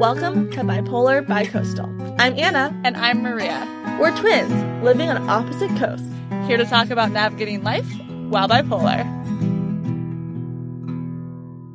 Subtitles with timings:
[0.00, 2.16] Welcome to Bipolar Bicoastal.
[2.18, 2.74] I'm Anna.
[2.86, 3.66] And I'm Maria.
[4.00, 4.50] We're twins
[4.82, 6.08] living on opposite coasts.
[6.46, 7.86] Here to talk about navigating life
[8.30, 9.04] while bipolar.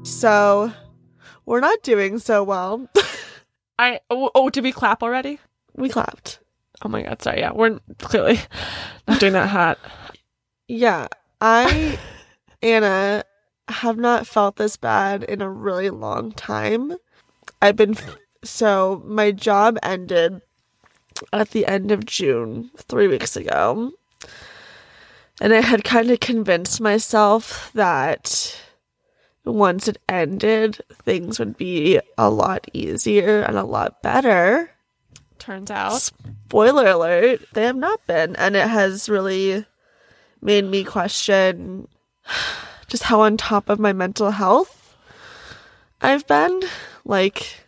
[0.07, 0.73] So,
[1.45, 2.89] we're not doing so well.
[3.77, 5.39] I oh, oh, did we clap already?
[5.75, 6.39] we clapped.
[6.83, 7.41] Oh my god, sorry.
[7.41, 8.39] Yeah, we're clearly
[9.07, 9.77] not doing that hot.
[10.67, 11.09] Yeah,
[11.41, 11.99] I,
[12.63, 13.23] Anna,
[13.67, 16.95] have not felt this bad in a really long time.
[17.65, 17.97] I've been
[18.43, 20.39] so my job ended
[21.33, 23.91] at the end of June, three weeks ago.
[25.41, 28.61] And I had kind of convinced myself that
[29.43, 34.69] once it ended, things would be a lot easier and a lot better.
[35.39, 36.11] Turns out,
[36.45, 38.35] Spoiler alert, they have not been.
[38.35, 39.65] And it has really
[40.39, 41.87] made me question
[42.87, 44.95] just how on top of my mental health
[45.99, 46.61] I've been.
[47.05, 47.67] Like,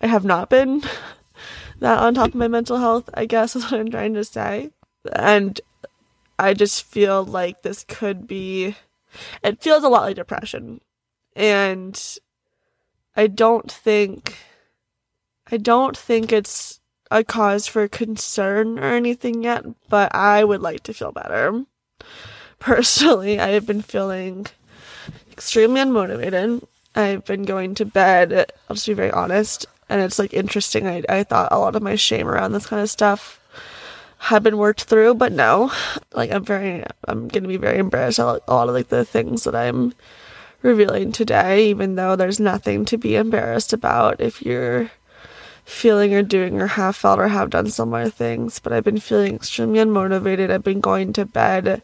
[0.00, 0.82] I have not been
[1.78, 4.70] that on top of my mental health, I guess is what I'm trying to say.
[5.12, 5.60] And
[6.38, 8.76] I just feel like this could be,
[9.42, 10.80] it feels a lot like depression.
[11.34, 12.00] And
[13.14, 14.36] I don't think,
[15.50, 20.82] I don't think it's a cause for concern or anything yet, but I would like
[20.84, 21.64] to feel better.
[22.58, 24.46] Personally, I have been feeling
[25.30, 26.66] extremely unmotivated.
[26.96, 30.86] I've been going to bed, I'll just be very honest, and it's like interesting.
[30.86, 33.38] I, I thought a lot of my shame around this kind of stuff
[34.18, 35.70] had been worked through, but no.
[36.14, 39.54] Like, I'm very, I'm gonna be very embarrassed a lot of like the things that
[39.54, 39.92] I'm
[40.62, 44.90] revealing today, even though there's nothing to be embarrassed about if you're
[45.64, 48.58] feeling or doing or have felt or have done similar things.
[48.58, 50.50] But I've been feeling extremely unmotivated.
[50.50, 51.82] I've been going to bed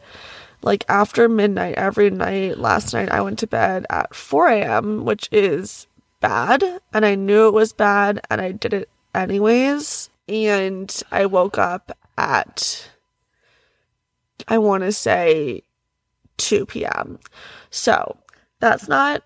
[0.63, 2.59] like after midnight every night.
[2.59, 5.87] Last night I went to bed at 4 a.m., which is
[6.21, 6.63] bad.
[6.93, 10.09] And I knew it was bad and I did it anyways.
[10.29, 12.89] And I woke up at,
[14.49, 15.63] I want to say
[16.39, 17.19] 2 p.m.
[17.71, 18.17] So
[18.61, 19.23] that's not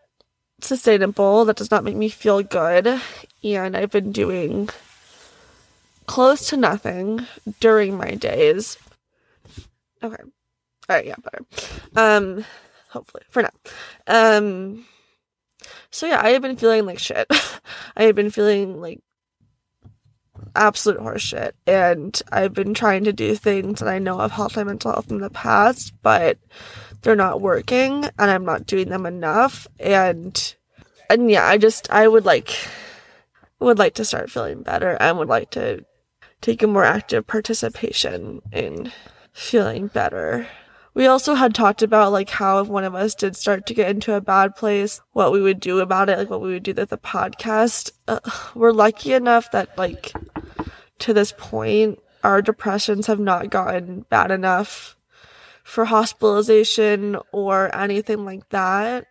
[0.60, 1.44] sustainable.
[1.44, 3.00] That does not make me feel good.
[3.44, 4.70] And I've been doing
[6.06, 7.26] close to nothing
[7.60, 8.78] during my days.
[10.02, 10.22] Okay.
[10.88, 11.44] All right, yeah, better.
[11.96, 12.44] Um,
[12.90, 13.50] hopefully for now.
[14.06, 14.86] Um,
[15.90, 17.26] so yeah, I have been feeling like shit.
[17.96, 19.00] I have been feeling like
[20.54, 24.64] absolute horseshit, and I've been trying to do things that I know have helped my
[24.64, 26.38] mental health in the past, but
[27.02, 29.66] they're not working, and I'm not doing them enough.
[29.78, 30.54] And
[31.10, 32.56] and yeah, I just I would like
[33.58, 35.84] would like to start feeling better and would like to
[36.40, 38.92] take a more active participation in
[39.32, 40.46] feeling better.
[40.96, 43.90] We also had talked about like how if one of us did start to get
[43.90, 46.72] into a bad place, what we would do about it, like what we would do
[46.72, 47.90] with the podcast.
[48.08, 48.20] Uh,
[48.54, 50.14] we're lucky enough that like
[51.00, 54.96] to this point, our depressions have not gotten bad enough
[55.62, 59.06] for hospitalization or anything like that.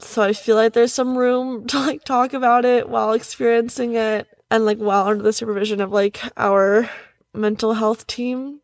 [0.00, 4.28] So I feel like there's some room to like talk about it while experiencing it
[4.50, 6.90] and like while under the supervision of like our
[7.32, 8.60] mental health team.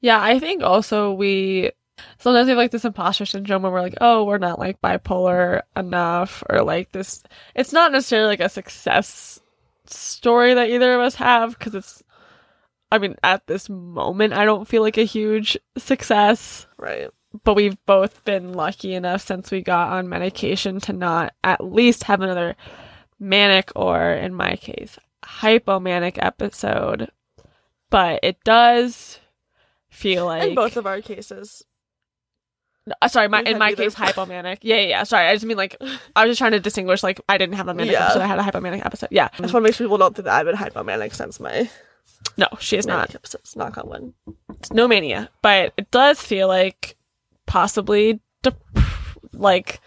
[0.00, 1.72] yeah, I think also we
[2.18, 5.62] sometimes we have like this imposter syndrome where we're like, oh, we're not like bipolar
[5.76, 7.22] enough, or like this.
[7.54, 9.40] It's not necessarily like a success
[9.86, 12.02] story that either of us have because it's.
[12.90, 16.66] I mean, at this moment, I don't feel like a huge success.
[16.78, 17.08] Right.
[17.44, 22.04] but we've both been lucky enough since we got on medication to not at least
[22.04, 22.54] have another
[23.18, 27.10] manic or in my case hypomanic episode
[27.90, 29.18] but it does
[29.88, 31.64] feel like In both of our cases.
[33.02, 33.82] Uh, sorry my in my either.
[33.84, 35.76] case hypomanic yeah, yeah yeah sorry i just mean like
[36.14, 38.04] i was just trying to distinguish like i didn't have a manic Yeah.
[38.06, 40.08] episode i had a hypomanic episode yeah I just want to make sure people know
[40.10, 41.68] that I've been hypomanic since my
[42.36, 43.56] no she is not episodes.
[43.56, 44.12] Knock on wood.
[44.72, 46.96] no mania, but it does feel like
[47.46, 48.60] possibly dep-
[49.32, 49.80] like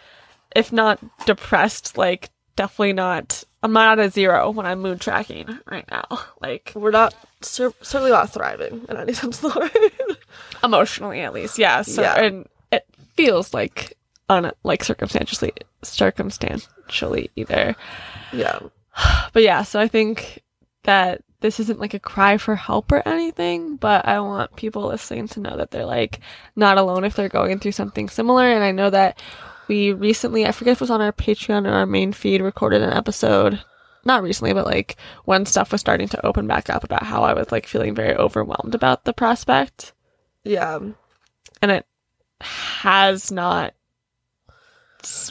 [0.55, 3.43] if not depressed, like definitely not.
[3.61, 6.05] I'm not at a zero when I'm mood tracking right now,
[6.41, 10.17] like We're not certainly not thriving in any sense of the word.
[10.63, 11.57] emotionally at least.
[11.59, 11.81] Yeah.
[11.81, 12.19] So Yeah.
[12.23, 12.47] and
[13.25, 13.97] feels like
[14.29, 15.51] on like circumstantially
[15.83, 17.75] circumstantially either.
[18.33, 18.59] yeah.
[19.31, 20.43] But yeah, so I think
[20.83, 25.27] that this isn't like a cry for help or anything, but I want people listening
[25.29, 26.19] to know that they're like
[26.55, 28.49] not alone if they're going through something similar.
[28.49, 29.21] And I know that
[29.67, 32.81] we recently, I forget if it was on our Patreon or our main feed, recorded
[32.81, 33.63] an episode.
[34.03, 37.33] Not recently, but like when stuff was starting to open back up about how I
[37.33, 39.93] was like feeling very overwhelmed about the prospect.
[40.43, 40.79] Yeah.
[41.61, 41.85] And it
[42.41, 43.73] has not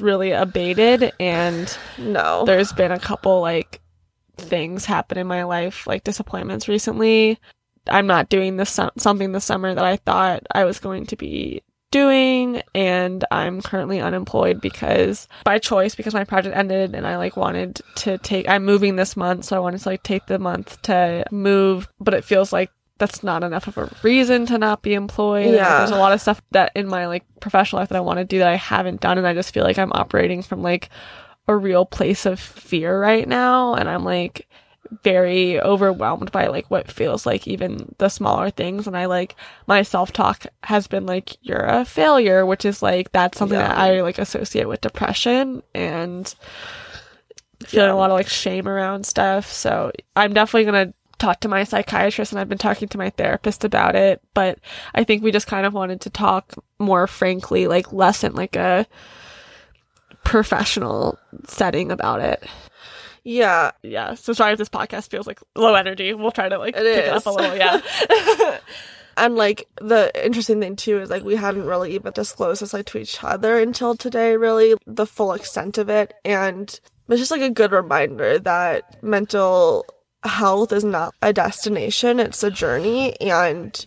[0.00, 1.12] really abated.
[1.20, 2.44] And No.
[2.44, 3.80] there's been a couple like
[4.36, 7.38] things happen in my life, like disappointments recently.
[7.90, 11.16] I'm not doing this su- something this summer that I thought I was going to
[11.16, 17.16] be doing and I'm currently unemployed because by choice because my project ended and I
[17.16, 20.38] like wanted to take I'm moving this month so I wanted to like take the
[20.38, 24.82] month to move but it feels like that's not enough of a reason to not
[24.82, 25.46] be employed.
[25.46, 25.78] Like, Yeah.
[25.78, 28.24] there's a lot of stuff that in my like professional life that I want to
[28.24, 30.90] do that I haven't done and I just feel like I'm operating from like
[31.46, 34.46] a real place of fear right now and I'm like
[35.02, 39.36] very overwhelmed by like what feels like even the smaller things and I like
[39.66, 44.00] my self-talk has been like you're a failure which is like that's something that I
[44.00, 46.34] like associate with depression and
[47.66, 47.94] feeling Yeah.
[47.94, 51.64] a lot of like shame around stuff so I'm definitely going to talk to my
[51.64, 54.58] psychiatrist and I've been talking to my therapist about it but
[54.94, 58.56] I think we just kind of wanted to talk more frankly like less in like
[58.56, 58.86] a
[60.24, 62.44] professional setting about it
[63.24, 63.72] Yeah.
[63.82, 64.14] yeah.
[64.14, 66.14] So sorry if this podcast feels like low energy.
[66.14, 67.56] We'll try to like It pick it up a little.
[67.56, 68.58] Yeah.
[69.18, 72.86] And like the interesting thing too is like we hadn't really even disclosed this like
[72.86, 76.14] to each other until today, really, the full extent of it.
[76.24, 76.68] And
[77.08, 79.84] it's just like a good reminder that mental
[80.24, 83.18] health is not a destination, it's a journey.
[83.20, 83.86] And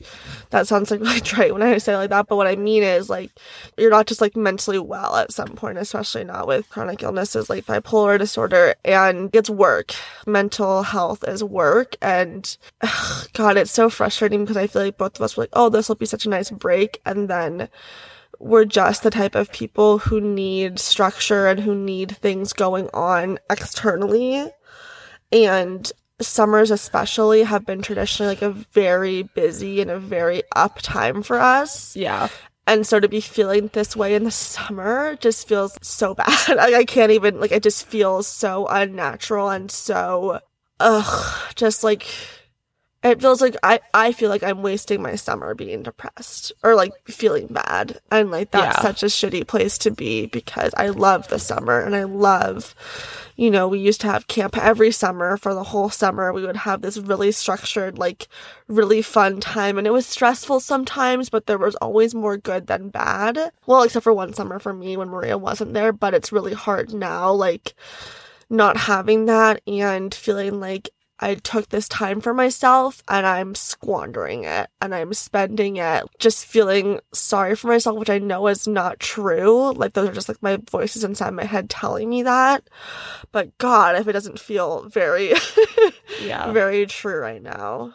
[0.51, 3.09] that sounds like really trite when I say like that, but what I mean is
[3.09, 3.31] like
[3.77, 7.65] you're not just like mentally well at some point, especially not with chronic illnesses like
[7.65, 8.75] bipolar disorder.
[8.85, 9.93] And it's work.
[10.25, 11.95] Mental health is work.
[12.01, 12.57] And
[13.33, 15.89] God, it's so frustrating because I feel like both of us were like, oh, this
[15.89, 17.01] will be such a nice break.
[17.05, 17.69] And then
[18.39, 23.37] we're just the type of people who need structure and who need things going on
[23.49, 24.49] externally.
[25.31, 25.91] And
[26.23, 31.39] summers especially have been traditionally like a very busy and a very up time for
[31.39, 31.95] us.
[31.95, 32.29] yeah.
[32.67, 36.27] And so to be feeling this way in the summer just feels so bad.
[36.59, 40.39] I, I can't even like it just feels so unnatural and so
[40.79, 42.05] ugh just like
[43.03, 46.93] it feels like I, I feel like I'm wasting my summer being depressed or like
[47.07, 47.99] feeling bad.
[48.11, 48.81] And like that's Yeah.
[48.81, 52.75] such a shitty place to be because I love the summer and I love,
[53.37, 56.31] you know, we used to have camp every summer for the whole summer.
[56.31, 58.27] We would have this really structured, like
[58.67, 62.89] really fun time and it was stressful sometimes, but there was always more good than
[62.89, 63.51] bad.
[63.65, 66.93] Well, except for one summer for me when Maria wasn't there, but it's really hard
[66.93, 67.73] now, like
[68.47, 70.91] not having that and feeling like
[71.23, 76.45] I took this time for myself and I'm squandering it and I'm spending it just
[76.45, 79.71] feeling sorry for myself, which I know is not true.
[79.73, 82.67] Like those are just like my voices inside my head telling me that.
[83.31, 85.33] But God, if it doesn't feel very,
[86.23, 86.51] Yeah.
[86.53, 87.93] very true right now.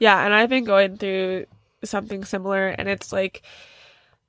[0.00, 0.24] Yeah.
[0.24, 1.46] And I've been going through
[1.84, 3.42] something similar and it's like,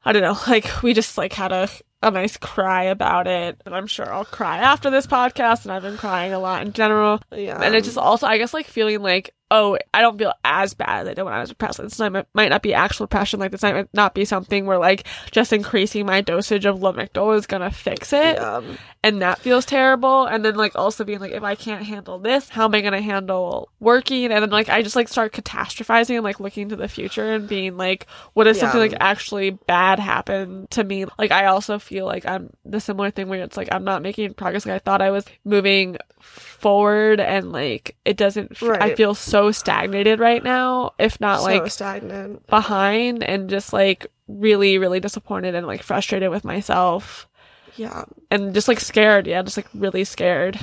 [0.06, 1.68] I don't know, like we just like had a,
[2.02, 3.62] a nice cry about it.
[3.66, 5.64] And I'm sure I'll cry after this podcast.
[5.64, 7.20] And I've been crying a lot in general.
[7.32, 7.62] Yeah.
[7.62, 11.02] and it just also, I guess, like feeling like, oh, I don't feel as bad
[11.04, 11.78] as I did when I was depressed.
[11.78, 13.40] This might, might not be actual depression.
[13.40, 17.48] Like, this might not be something where, like, just increasing my dosage of Lamictal is
[17.48, 18.36] gonna fix it.
[18.38, 18.62] yeah.
[19.04, 20.26] And that feels terrible.
[20.26, 23.00] And then, like, also being like, if I can't handle this, how am I gonna
[23.02, 24.32] handle working?
[24.32, 27.48] And then, like, I just, like, start catastrophizing and, like, looking to the future and
[27.48, 31.06] being like, what if something, like, actually bad happened to me?
[31.18, 34.34] Like, I also feel like I'm the similar thing where it's like, I'm not making
[34.34, 34.66] progress.
[34.66, 38.98] Like, I thought I was moving forward and like it doesn't f- i Right.
[38.98, 42.46] feel so stagnated right now if not so like stagnant.
[42.48, 47.28] behind and just like really really disappointed and like frustrated with myself
[47.76, 48.06] Yeah.
[48.32, 50.60] and just like scared yeah just like really scared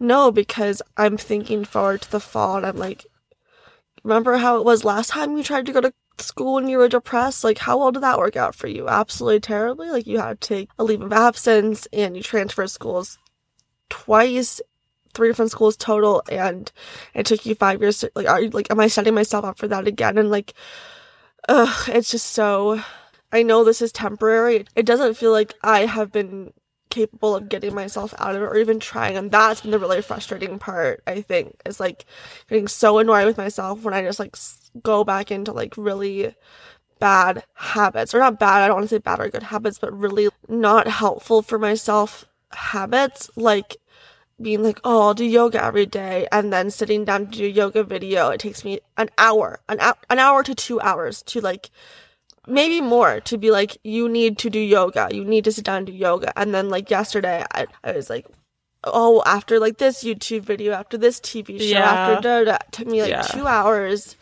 [0.00, 3.04] No, because I'm thinking forward to the fall and I'm like,
[4.04, 6.88] remember how it was last time you tried to go to school and you were
[6.88, 7.42] depressed?
[7.42, 8.88] Like, how well did that work out for you?
[8.88, 9.90] Absolutely terribly.
[9.90, 13.18] Like, you had to take a leave of absence and you transferred schools
[13.90, 14.60] twice,
[15.14, 16.70] three different schools total, and
[17.14, 19.58] it took you five years to, like, are you, like, am I setting myself up
[19.58, 20.18] for that again?
[20.18, 20.54] And like,
[21.48, 22.82] ugh, it's just so.
[23.30, 24.64] I know this is temporary.
[24.74, 26.52] It doesn't feel like I have been
[26.90, 30.00] capable of getting myself out of it or even trying and that's been the really
[30.00, 32.06] frustrating part i think is like
[32.48, 34.36] getting so annoyed with myself when i just like
[34.82, 36.34] go back into like really
[36.98, 39.96] bad habits or not bad i don't want to say bad or good habits but
[39.96, 43.76] really not helpful for myself habits like
[44.40, 47.48] being like oh i'll do yoga every day and then sitting down to do a
[47.48, 51.40] yoga video it takes me an hour an, hou- an hour to two hours to
[51.40, 51.70] like
[52.46, 55.78] maybe more to be like you need to do yoga you need to sit down
[55.78, 58.26] and do yoga and then like yesterday i, I was like
[58.84, 61.90] oh after like this youtube video after this tv show Yeah.
[61.90, 63.22] after da, da, took me like Yeah.
[63.22, 64.16] two hours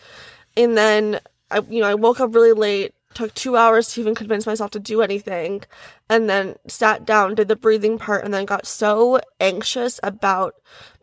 [0.56, 1.20] and then
[1.50, 4.70] i you know i woke up really late took two hours to even convince myself
[4.70, 5.62] to do anything
[6.08, 10.54] and then sat down did the breathing part and then got so anxious about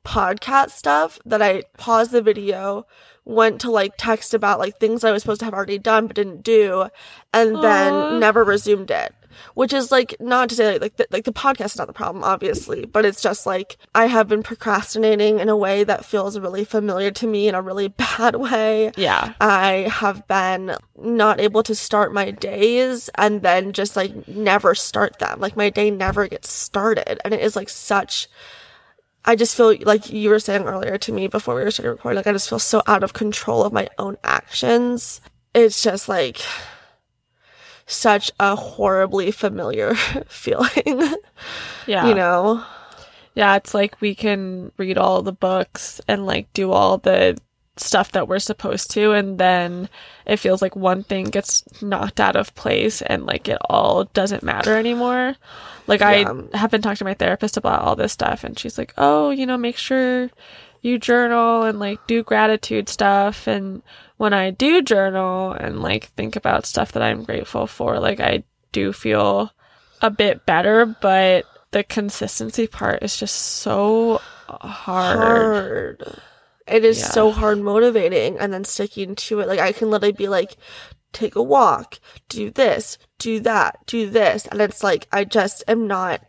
[0.06, 2.86] podcast stuff that I paused the video,
[3.26, 6.16] went to like text about like things I was supposed to have already done but
[6.16, 6.88] didn't do,
[7.34, 7.62] and Aw.
[7.62, 9.14] then never resumed it.
[9.54, 11.94] Which is like not to say like like the, like the podcast is not the
[11.94, 16.40] problem, obviously, but it's just like I have been procrastinating in a way that feels
[16.40, 17.88] really familiar to me in a really
[18.18, 18.92] bad way.
[18.96, 19.34] Yeah.
[19.40, 25.20] I have been not able to start my days and then just like never start
[25.20, 25.40] them.
[25.40, 27.20] Like my day never gets started.
[27.24, 28.28] And it is like such,
[29.26, 32.18] I just feel like you were saying earlier to me before we were starting recording,
[32.18, 35.22] like I just feel so out of control of my own actions.
[35.54, 36.42] It's just like
[37.94, 39.96] such a horribly familiar
[40.28, 41.14] feeling,
[41.88, 42.08] Yeah.
[42.08, 42.64] you know?
[43.36, 47.38] Yeah, it's like we can read all the books and like do all the
[47.78, 49.90] stuff that we're supposed to and then
[50.28, 54.44] it feels like one thing gets knocked out of place and like it all doesn't
[54.44, 55.36] matter anymore.
[55.88, 56.32] Like Yeah.
[56.54, 59.32] I have been talking to my therapist about all this stuff and she's like, "Oh,
[59.32, 60.30] you know, make sure
[60.84, 63.82] you journal and like do gratitude stuff and
[64.24, 68.46] when I do journal and like think about stuff that I'm grateful for, like I
[68.72, 69.52] do feel
[70.02, 76.02] a bit better, but the consistency part is just so hard.
[76.02, 76.22] hard.
[76.66, 77.10] It is Yeah.
[77.10, 79.50] so hard motivating and then sticking to it.
[79.50, 80.56] Like I can literally be like,
[81.12, 82.00] take a walk,
[82.30, 84.46] do this, do that, do this.
[84.48, 86.22] And it's like I just am not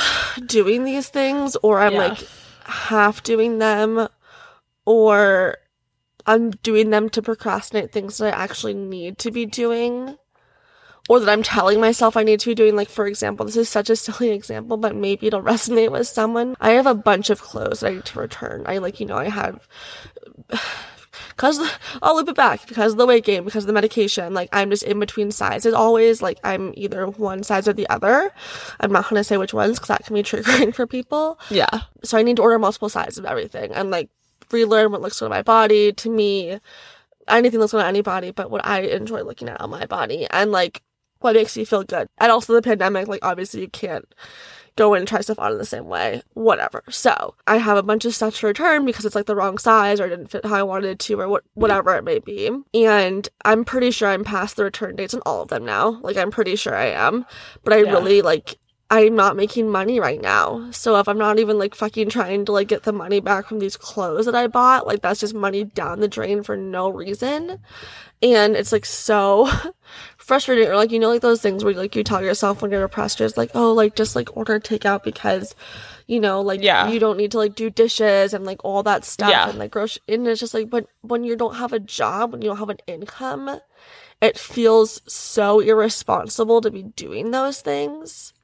[0.46, 1.98] doing these things or I'm Yeah.
[2.08, 2.26] like
[2.64, 4.08] half doing them
[4.86, 5.58] or
[6.26, 10.16] I'm doing them to procrastinate things that I actually need to be doing.
[11.08, 13.68] Or that I'm telling myself I need to be doing, like, for example, this is
[13.68, 16.54] such a silly example, but maybe it'll resonate with someone.
[16.60, 18.62] I have a bunch of clothes that I need to return.
[18.66, 19.66] I, like, you know, I have,
[21.30, 21.60] because
[22.02, 24.32] I'll loop it back because of the weight gain, because of the medication.
[24.32, 26.22] Like, I'm just in between sizes always.
[26.22, 28.30] Like, I'm either one size or the other.
[28.80, 31.80] I'm not going to say which ones because that can be triggering for people Yeah.
[32.04, 34.08] so I need to order multiple sizes of everything and like
[34.52, 35.92] relearn what looks good on my body.
[35.92, 36.58] To me,
[37.28, 40.52] anything looks good on anybody, but what I enjoy looking at on my body and
[40.52, 40.82] like
[41.20, 42.08] what makes me feel good.
[42.18, 44.04] And also the pandemic, like obviously you can't
[44.76, 46.22] go in and try stuff on in the same way.
[46.32, 46.82] Whatever.
[46.88, 50.00] So I have a bunch of stuff to return because it's like the wrong size
[50.00, 52.50] or it didn't fit how I wanted it to or what whatever it may be.
[52.74, 56.00] And I'm pretty sure I'm past the return dates on all of them now.
[56.02, 57.26] Like I'm pretty sure I am.
[57.64, 57.92] But I Yeah.
[57.92, 58.56] really like
[58.94, 60.70] I'm not making money right now.
[60.70, 63.58] So if I'm not even like fucking trying to like get the money back from
[63.58, 67.58] these clothes that I bought, like that's just money down the drain for no reason.
[68.20, 69.50] And it's like so
[70.18, 70.68] frustrating.
[70.68, 73.16] Or like, you know, like those things where like you tell yourself when you're depressed,
[73.16, 75.54] just like, oh, like just like order takeout because,
[76.06, 76.90] you know, like Yeah.
[76.90, 79.48] you don't need to like do dishes and like all that stuff Yeah.
[79.48, 80.02] and like grocery.
[80.06, 82.68] And it's just like, but when you don't have a job, when you don't have
[82.68, 83.58] an income,
[84.20, 88.34] it feels so irresponsible to be doing those things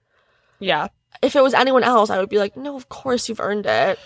[0.60, 0.88] Yeah.
[1.22, 3.98] if it was anyone else, I would be like, no, of course you've earned it.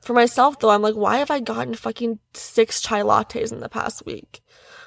[0.00, 3.68] For myself, though, I'm like, why have I gotten fucking six chai lattes in the
[3.68, 4.40] past week?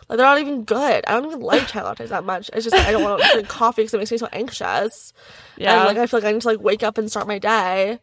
[0.08, 1.04] Like, they're not even good.
[1.06, 2.50] I don't even like chai lattes that much.
[2.54, 5.14] It's just like, I don't want to drink coffee because it makes me so anxious.
[5.58, 5.78] Yeah.
[5.78, 8.00] And like, I feel like I need to like wake up and start my day.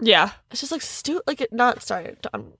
[0.00, 0.30] yeah.
[0.50, 1.22] It's just like stupid.
[1.26, 2.16] Like, it, not sorry.
[2.34, 2.52] I'm,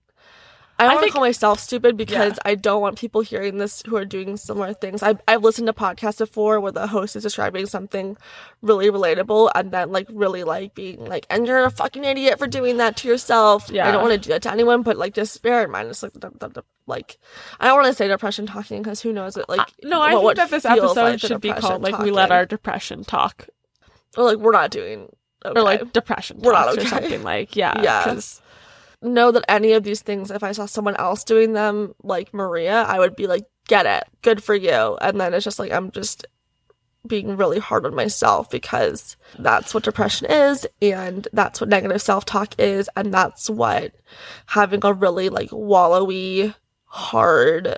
[0.77, 2.51] I don't I want to think- call myself stupid because Yeah.
[2.51, 5.01] I don't want people hearing this who are doing similar things.
[5.01, 8.17] I've, I've listened to podcasts before where the host is describing something
[8.61, 12.47] really relatable and then like really like being like, and you're a fucking idiot for
[12.47, 13.69] doing that to yourself.
[13.71, 13.87] Yeah.
[13.87, 16.03] I don't want to do that to anyone, but like just bear in mind, it's
[16.03, 17.17] like, the, the, the, like
[17.59, 19.47] I don't want to say depression talking because who knows it.
[19.47, 21.97] Like, Uh, no, I what- think what that this episode like should be called like
[21.99, 23.47] we let our depression talk
[24.17, 25.09] or like we're not doing
[25.45, 25.57] okay.
[25.57, 26.81] or like depression We're not okay.
[26.83, 27.81] or something like yeah.
[27.81, 28.19] Yeah.
[29.01, 32.83] Know that any of these things, if I saw someone else doing them, like Maria,
[32.83, 34.97] I would be like, get it, good for you.
[35.01, 36.25] And then it's just like, I'm just
[37.07, 42.25] being really hard on myself because that's what depression is, and that's what negative self
[42.25, 43.93] talk is, and that's what
[44.47, 47.75] having a really like wallowy, hard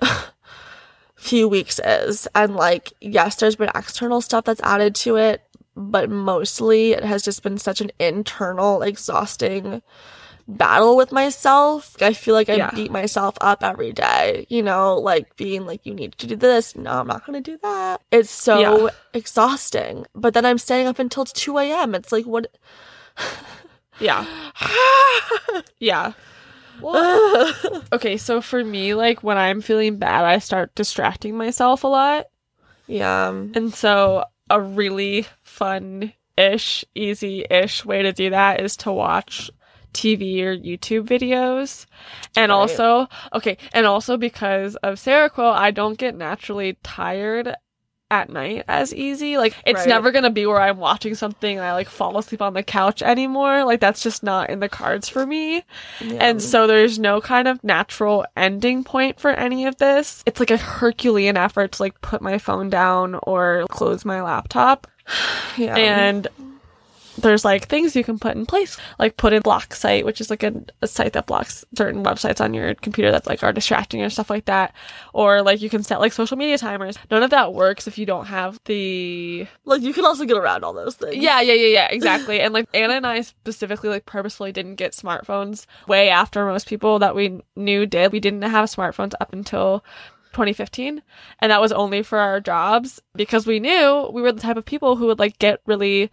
[1.16, 2.28] few weeks is.
[2.36, 5.42] And like, yes, there's been external stuff that's added to it,
[5.76, 9.82] but mostly it has just been such an internal, exhausting
[10.48, 11.96] battle with myself.
[12.02, 12.72] I feel like I Yeah.
[12.74, 16.76] beat myself up every day, you know, like being like, you need to do this.
[16.76, 18.02] No, I'm not going to do that.
[18.12, 18.88] It's so Yeah.
[19.14, 20.06] exhausting.
[20.16, 21.94] But then I'm staying up until 2 a.m.
[21.96, 22.48] It's like, what?
[24.00, 24.26] yeah.
[25.80, 26.14] Yeah.
[27.94, 32.26] Okay, so for me, like when I'm feeling bad, I start distracting myself a lot.
[32.86, 33.30] yeah.
[33.30, 39.50] And so a really fun ish, easy ish way to do that is to watch
[39.98, 41.86] TV or YouTube videos.
[42.36, 42.56] And Right.
[42.56, 47.56] also, okay, and also because of Seroquel, I don't get naturally tired
[48.10, 49.38] at night as easy.
[49.38, 49.90] Like it's Right.
[49.90, 53.02] never gonna be where I'm watching something and I like fall asleep on the couch
[53.02, 53.66] anymore.
[53.66, 55.64] Like that's just not in the cards for me.
[56.00, 60.24] And so there's no kind of natural ending point for any of this.
[60.26, 64.88] It's like a Herculean effort to like put my phone down or close my laptop.
[65.58, 65.76] yeah.
[65.76, 66.28] And
[67.18, 70.44] there's like things you can put in place, like put in BlockSite, which is like
[70.44, 74.10] a, a site that blocks certain websites on your computer that like are distracting or
[74.10, 74.74] stuff like that.
[75.14, 76.98] Or like you can set like social media timers.
[77.10, 80.64] None of that works if you don't have the like you can also get around
[80.64, 81.16] all those things.
[81.16, 82.40] yeah, yeah, yeah, yeah, exactly.
[82.42, 87.00] and like Anna and I specifically, like purposefully didn't get smartphones way after most people
[87.00, 88.12] that we knew did.
[88.12, 89.84] We didn't have smartphones up until
[90.34, 91.02] 2015,
[91.40, 94.66] and that was only for our jobs because we knew we were the type of
[94.66, 96.12] people who would like get really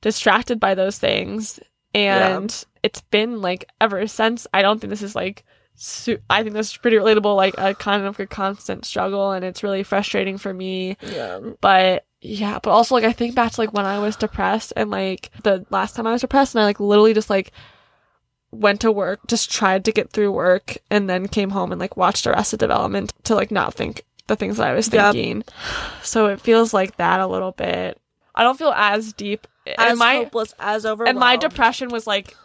[0.00, 1.60] distracted by those things.
[1.94, 4.46] And it's been like ever since.
[4.54, 5.44] I don't think this is like.
[5.82, 9.44] Su- I think this is pretty relatable, like a kind of a constant struggle, and
[9.46, 11.40] it's really frustrating for me Yeah.
[11.62, 14.90] but yeah but also like i think back to like when i was depressed and
[14.90, 17.50] like the last time i was depressed and i like literally just like
[18.52, 21.96] went to work just tried to get through work and then came home and like
[21.96, 25.14] watched arrested development to like not think the things that i was Yep.
[25.14, 25.44] thinking
[26.02, 27.98] so it feels like that a little bit
[28.34, 29.46] i don't feel as deep
[29.78, 31.10] As and my hopeless as overwhelmed.
[31.10, 32.36] and my depression was like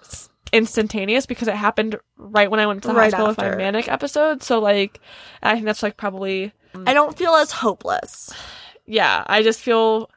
[0.53, 3.87] instantaneous because it happened right when i went to the Right hospital with my manic
[3.89, 5.01] episode so like
[5.43, 6.53] i think that's like probably
[6.85, 8.33] I don't feel as hopeless.
[8.85, 10.09] yeah, I just feel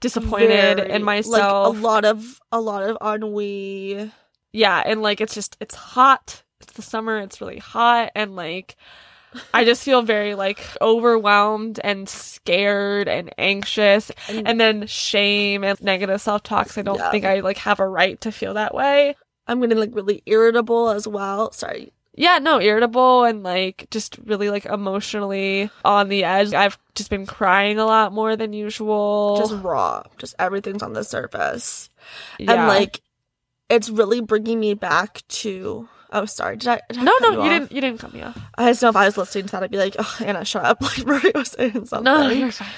[0.00, 1.74] disappointed Very- in myself.
[1.74, 4.10] Like a lot of a lot of ennui.
[4.52, 6.42] yeah, and like it's just it's hot.
[6.60, 8.76] It's the summer, it's really hot and like
[9.52, 15.80] I just feel very like overwhelmed and scared and anxious And, and then shame and
[15.82, 16.76] negative self-talk.
[16.78, 17.10] I don't Yeah.
[17.10, 19.16] think I like have a right to feel that way.
[19.46, 21.52] I'm getting like really irritable as well.
[21.52, 21.92] Sorry.
[22.16, 26.54] Yeah, no, irritable and like just really like emotionally on the edge.
[26.54, 29.36] I've just been crying a lot more than usual.
[29.38, 30.04] Just raw.
[30.18, 31.90] Just everything's on the surface.
[32.38, 32.52] yeah.
[32.52, 33.00] And like
[33.74, 36.56] it's really bringing me back to Oh, sorry.
[36.56, 36.80] Did I?
[36.90, 37.72] Did I no, no, you, you didn't.
[37.72, 38.38] You didn't cut me off.
[38.56, 40.64] I just know if I was listening to that, I'd be like, "Oh, Anna, shut
[40.64, 42.04] up!" Like Maria was saying something.
[42.04, 42.68] No, you're fine.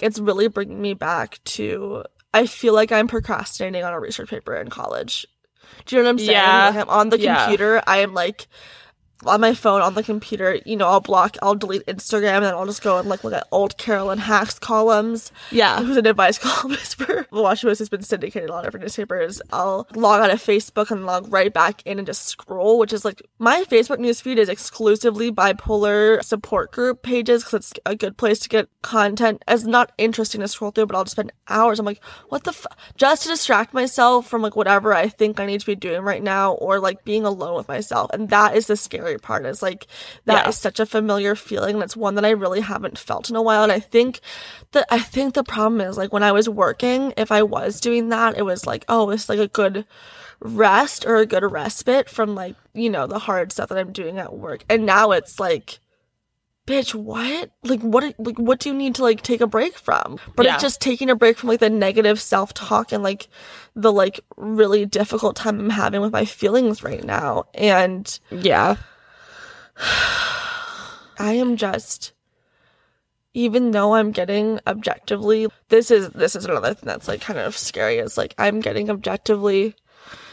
[0.00, 4.54] it's really bringing me back to I feel like I'm procrastinating on a research paper
[4.54, 5.26] in college.
[5.86, 6.30] Do you know what I'm saying?
[6.30, 6.66] Yeah.
[6.68, 7.42] Like I'm on the Yeah.
[7.46, 7.82] computer.
[7.84, 8.46] I am like
[9.26, 10.58] on my phone on the computer.
[10.64, 13.32] You know, I'll block, I'll delete Instagram, and then I'll just go and like look
[13.32, 15.32] at old Carolyn Hax columns.
[15.50, 15.82] Yeah.
[15.82, 18.84] Who's an advice columnist for the Washington Post has been syndicated a lot of different
[18.84, 19.40] newspapers.
[19.52, 23.04] I'll log out of Facebook and log right back in and just scroll, which is
[23.04, 28.38] like my Facebook newsfeed is exclusively bipolar support group pages because it's a good place
[28.40, 29.42] to get content.
[29.48, 31.78] It's not interesting to scroll through, but I'll just spend hours.
[31.78, 35.46] I'm like, what the f just to distract myself from like whatever I think I
[35.46, 38.10] need to be doing right now or like being alone with myself.
[38.12, 39.46] And that is the scary part.
[39.46, 39.86] Is like
[40.24, 40.60] that is Yeah.
[40.60, 41.74] such a familiar feeling.
[41.76, 43.62] And it's one that I really haven't felt in a while.
[43.62, 44.20] And I think
[44.72, 48.08] that I think the problem is like when I was working, if I was doing
[48.08, 49.84] that, it was like, oh, it's like a good
[50.40, 54.18] rest or a good respite from like, you know, the hard stuff that I'm doing
[54.18, 54.64] at work.
[54.68, 55.78] And now it's like,
[56.66, 57.50] bitch, what?
[57.62, 60.18] Like what like what do you need to like take a break from?
[60.34, 60.54] But Yeah.
[60.54, 63.28] it's just taking a break from like the negative self-talk and like
[63.76, 67.44] the like really difficult time I'm having with my feelings right now.
[67.54, 68.76] And Yeah.
[71.18, 72.12] I am just
[73.36, 77.56] even though I'm getting objectively this is this is another thing that's like kind of
[77.56, 79.74] scary is like I'm getting objectively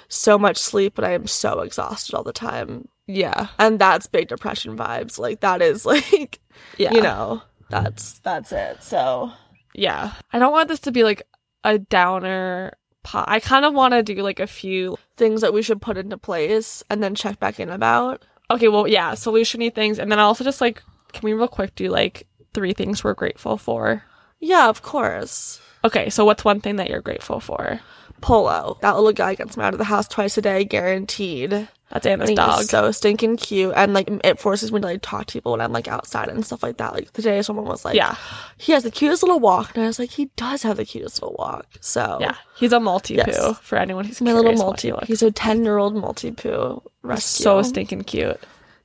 [0.07, 2.87] so much sleep but I am so exhausted all the time.
[3.07, 3.47] Yeah.
[3.59, 5.17] And that's big depression vibes.
[5.17, 6.39] Like that is like
[6.77, 6.93] Yeah.
[6.93, 8.83] you know, that's that's it.
[8.83, 9.31] So
[9.73, 10.13] Yeah.
[10.33, 11.23] I don't want this to be like
[11.63, 12.73] a downer
[13.03, 13.25] pot.
[13.27, 14.97] I kind of want to do like a few.
[15.17, 18.25] things that we should put into place and then check back in about.
[18.51, 19.97] Okay, well, yeah, solutiony things.
[19.97, 20.83] And then also just like,
[21.13, 24.03] can we real quick do like three things we're grateful for?
[24.39, 25.61] Yeah, of course.
[25.85, 27.79] Okay, so what's one thing that you're grateful for?
[28.21, 28.77] Polo.
[28.81, 31.67] That little guy gets me out of the house twice a day, guaranteed.
[31.91, 32.63] That's Anna's dog.
[32.63, 35.73] so stinking cute, and like it forces me to like talk to people when I'm
[35.73, 36.93] like outside and stuff like that.
[36.93, 38.15] Like today, someone was like, yeah.
[38.57, 41.21] he has the cutest little walk," and I was like, "He does have the cutest
[41.21, 42.35] little walk." So Yeah.
[42.55, 43.59] He's a maltipoo Yes.
[43.59, 44.93] for anyone who's my little multi.
[45.05, 47.43] He's a ten year old maltipoo rescue.
[47.43, 48.39] so stinking cute.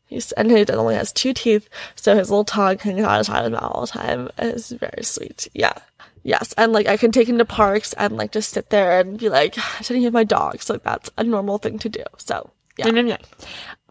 [0.07, 3.51] He's and he only has two teeth, so his little tongue hangs out his his
[3.51, 4.31] mouth all the time.
[4.39, 5.49] It's very sweet.
[5.53, 5.75] Yeah.
[6.27, 6.53] Yes.
[6.59, 9.29] And like I can take him to parks and like just sit there and be
[9.29, 10.61] like sitting with my dog.
[10.61, 12.03] So like that's a normal thing to do.
[12.19, 12.87] So yeah.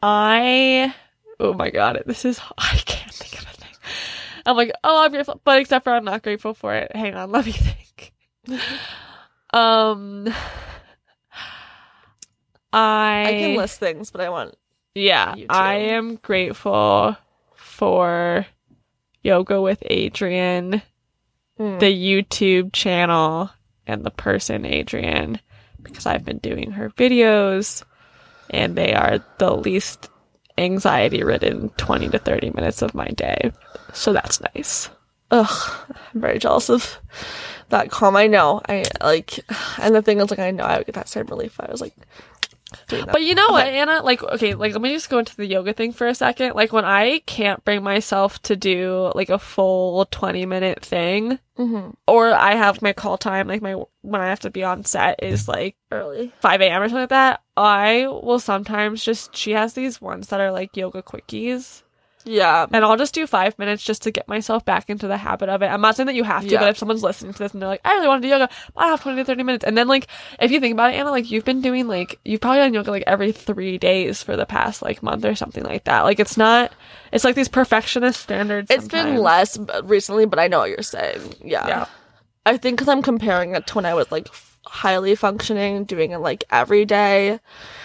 [0.04, 0.94] I
[1.40, 3.70] oh my god, this is I can't think of a thing.
[4.46, 6.94] I'm like, oh, I'm grateful, but except for I'm not grateful for it.
[6.94, 8.14] Hang on, let me think.
[9.54, 10.28] um,
[12.74, 14.58] I I can list things, but I want
[14.94, 17.16] yeah, I am grateful
[17.54, 18.46] for
[19.24, 20.82] yoga with Adriene
[21.60, 21.80] Mm.
[21.80, 23.50] the YouTube channel
[23.88, 25.40] and the person Adriene
[25.82, 27.84] because I've been doing her videos
[28.50, 30.10] and they are the least
[30.58, 33.54] anxiety ridden 20 to 30 minutes of my day.
[33.94, 34.90] So that's nice.
[35.32, 37.00] Ugh, I'm very jealous of
[37.70, 38.16] that calm.
[38.16, 38.62] I know.
[38.68, 39.40] I like,
[39.80, 41.60] and the thing is, like, I know I would get that same relief.
[41.60, 41.96] I was like.
[42.90, 44.02] But you know what, Anna?
[44.04, 46.56] Like, okay, like let me just go into the yoga thing for a second.
[46.56, 51.92] Like when I can't bring myself to do like a full 20 minute thing, mm-hmm.
[52.08, 55.24] or I have my call time, like my when I have to be on set
[55.24, 56.34] is like early.
[56.42, 56.82] 5 a.m.
[56.82, 60.76] or something like that, I will sometimes just, she has these ones that are like
[60.76, 61.84] yoga quickies.
[62.26, 62.66] Yeah.
[62.72, 65.62] And I'll just do five minutes just to get myself back into the habit of
[65.62, 65.68] it.
[65.68, 66.60] I'm not saying that you have to, Yeah.
[66.60, 68.50] but if someone's listening to this and they're like, I really want to do yoga,
[68.76, 69.64] I have 20 to 30 minutes.
[69.64, 70.08] And then, like,
[70.40, 72.92] if you think about it, Anna, like, you've been doing, like, you've probably done yoga,
[72.92, 76.02] like, every three days for the past, like, month or something like that.
[76.02, 76.72] Like, it's not,
[77.12, 78.72] it's like these perfectionist standards.
[78.72, 81.36] It's been less recently, but I know what you're saying.
[81.44, 81.68] Yeah.
[81.68, 81.86] Yeah.
[82.48, 84.28] I think because I'm comparing it to when I was like
[84.66, 87.40] highly functioning, doing it like every day.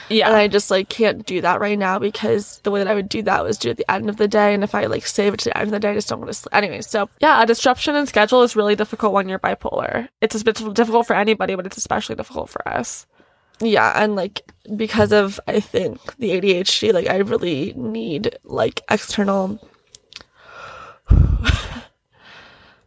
[0.09, 0.27] Yeah.
[0.27, 3.09] And I just like can't do that right now because the way that I would
[3.09, 4.55] do that was do it at the end of the day.
[4.55, 6.19] And if I like save it to the end of the day, I just don't
[6.19, 6.55] want to sleep.
[6.55, 10.09] Anyway, so yeah, a disruption in schedule is really difficult when you're bipolar.
[10.21, 13.07] It's a bit difficult for anybody, but it's especially difficult for us.
[13.61, 13.93] yeah.
[14.03, 14.43] And like
[14.77, 19.61] because of, I think, the ADHD, like I really need like external.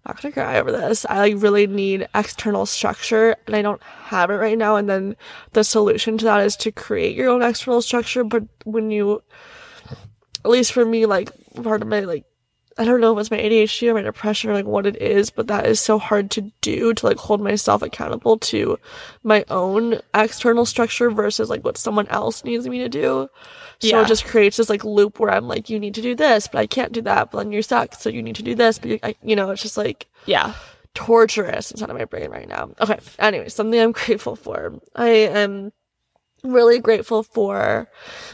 [0.06, 1.06] Not gonna cry over this.
[1.10, 4.76] I like really need external structure and I don't have it right now.
[4.76, 5.16] And then
[5.54, 8.24] the solution to that is to create your own external structure.
[8.24, 9.24] But when you,
[10.44, 11.32] at least for me, like
[11.64, 12.26] part of my like,
[12.78, 15.30] I don't know if it's my ADHD or my depression or like what it is,
[15.30, 18.80] but that is so hard to do to like hold myself accountable to
[19.24, 23.30] my own external structure versus like what someone else needs me to do.
[23.80, 24.02] So Yeah.
[24.02, 26.60] it just creates this like loop where I'm like, you need to do this, but
[26.60, 27.94] I can't do that, but then you suck.
[27.96, 30.54] So you need to do this, but you, I, you know, it's just like, Yeah.
[30.96, 32.70] torturous inside of my brain right now.
[32.82, 33.00] Okay.
[33.20, 34.80] Anyway, something I'm grateful for.
[34.96, 35.72] I am
[36.44, 37.88] really grateful for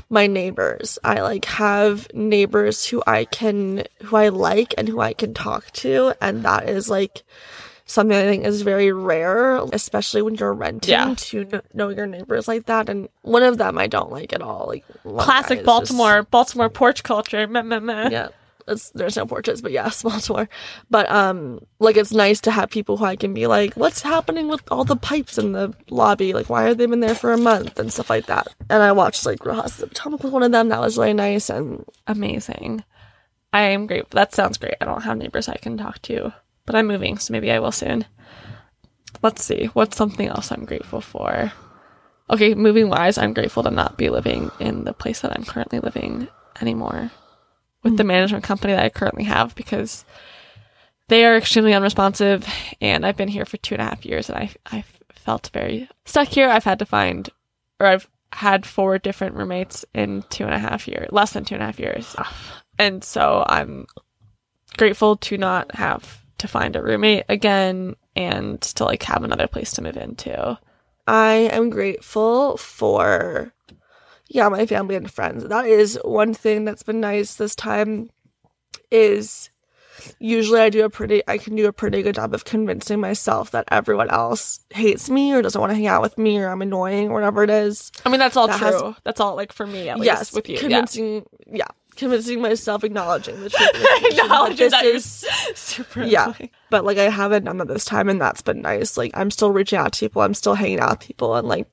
[0.10, 0.98] my neighbors.
[1.04, 5.72] I like have neighbors who I can who I like and who I can talk
[5.74, 7.24] to and that is like
[7.86, 11.14] something I think is very rare, especially when you're renting Yeah.
[11.18, 14.42] to kn- know your neighbors like that and one of them I don't like at
[14.42, 14.66] all.
[14.68, 17.48] Like Classic is just- Baltimore, Baltimore porch culture.
[17.48, 18.10] Meh, meh, meh.
[18.10, 18.28] yeah
[18.70, 20.48] it's, there's no porches, but yeah small tour
[20.90, 24.48] but um like it's nice to have people who i can be like what's happening
[24.48, 27.38] with all the pipes in the lobby like why have they been there for a
[27.38, 30.52] month and stuff like that and i watched like Houses of Potomac with one of
[30.52, 32.84] them that was really nice and Amazing.
[33.54, 34.18] I am grateful.
[34.18, 34.76] That sounds great.
[34.82, 36.34] I don't have neighbors I can talk to,
[36.66, 38.06] but I'm moving, so maybe I will soon.
[39.22, 39.66] Let's see.
[39.68, 41.52] What's something else I'm grateful for?
[42.32, 45.80] Okay, moving wise, I'm grateful to not be living in the place that I'm currently
[45.80, 46.28] living
[46.62, 47.12] anymore
[47.84, 48.08] with the hmm.
[48.08, 50.06] management company that I currently have because
[51.08, 52.48] they are extremely unresponsive
[52.82, 54.84] and I've been here for two and a half years and I, I
[55.16, 56.50] felt very stuck here.
[56.50, 57.30] I've had to find,
[57.80, 61.56] or I've had four different roommates in two and a half years, less than two
[61.56, 62.16] and a half years.
[62.82, 63.88] And so I'm
[64.78, 69.72] grateful to not have to find a roommate again and to like have another place
[69.74, 70.58] to move into.
[71.06, 73.54] i am grateful for
[74.30, 78.10] yeah my family and friends that is one thing that's been nice this time
[78.92, 79.50] is
[80.20, 83.52] usually I do a pretty I can do a pretty good job of convincing myself
[83.52, 86.62] that everyone else hates me or doesn't want to hang out with me or I'm
[86.62, 87.92] annoying or whatever it is.
[88.06, 88.68] I mean, that's all That true.
[88.88, 90.58] has- that's all like for me, at least yes, with you.
[90.70, 90.86] Yeah.
[91.48, 91.68] yeah.
[92.00, 93.72] Convincing myself acknowledging the truth.
[93.74, 95.06] that Acknowledging you're is
[95.56, 96.30] super yeah.
[96.30, 96.50] annoying.
[96.70, 98.98] But like I haven't done that this time and that's been nice.
[98.98, 101.68] Like I'm still reaching out to people, I'm still hanging out with people and like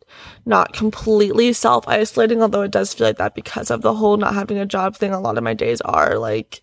[0.44, 4.34] not completely self isolating, although it does feel like that because of the whole not
[4.34, 5.12] having a job thing.
[5.12, 6.62] A lot of my days are like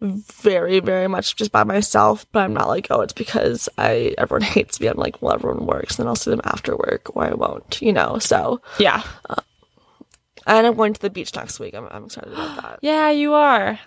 [0.00, 2.26] very, very much just by myself.
[2.32, 4.88] But I'm not like, oh, it's because I everyone hates me.
[4.88, 7.80] I'm like, well, everyone works, and then I'll see them after work, or I won't,
[7.80, 8.18] you know.
[8.18, 9.02] So, Yeah.
[9.28, 9.36] Uh,
[10.48, 11.74] and I'm going to the beach next week.
[11.74, 12.78] I'm, I'm excited about that.
[12.82, 13.78] Yeah, you are.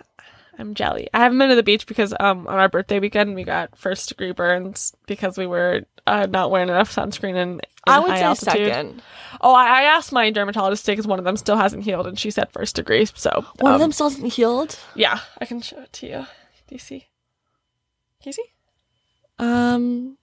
[0.58, 1.08] I'm jelly.
[1.14, 4.08] I haven't been to the beach because um on our birthday weekend we got first
[4.10, 8.24] degree burns because we were uh, not wearing enough sunscreen in I would high say
[8.24, 8.66] altitude.
[8.74, 9.02] second.
[9.40, 12.18] Oh, I, I asked my dermatologist today because one of them still hasn't healed, and
[12.18, 13.06] she said first degree.
[13.06, 14.78] So One um, of them still hasn't healed.
[14.94, 16.26] yeah, I can show it to you.
[16.68, 17.08] Do you see?
[18.22, 18.44] Can you see?
[19.38, 20.18] Um.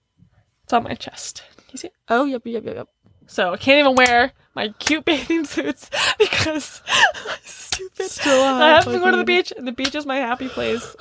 [0.64, 1.44] It's on my chest.
[1.58, 1.90] Can you see?
[2.08, 2.88] Oh, yep, yep, yep, yep.
[3.28, 6.82] So I can't even wear my cute bathing suits because
[7.44, 8.10] stupid.
[8.10, 10.96] Still I have to go to the beach, and the beach is my happy place.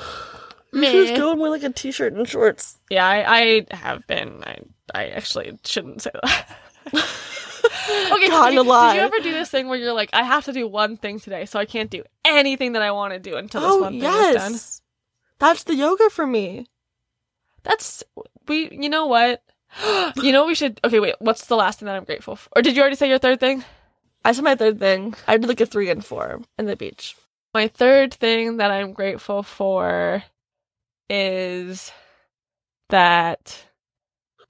[0.73, 1.17] You should Meh.
[1.17, 2.79] go and wear like a t-shirt and shorts.
[2.91, 4.45] Yeah, I, I have been.
[4.45, 4.59] I
[4.95, 6.57] I actually shouldn't say that.
[6.95, 10.45] okay, Kinda did you, did you ever do this thing where you're like, I have
[10.45, 13.37] to do one thing today, so I can't do anything that I want to do
[13.37, 14.53] until this Oh one thing is done?
[14.53, 14.83] yes,
[15.39, 16.67] that's the yoga for me.
[17.65, 18.05] That's
[18.47, 18.69] we.
[18.71, 19.43] You know what?
[20.17, 20.81] you know what we should.
[20.85, 21.15] Okay, wait.
[21.19, 22.49] What's the last thing that I'm grateful for?
[22.57, 23.65] Or did you already say your third thing?
[24.25, 25.15] I said my third thing.
[25.27, 27.17] I did like a three and four in the beach.
[27.55, 30.23] My third thing that I'm grateful for
[31.09, 31.91] is
[32.91, 33.65] that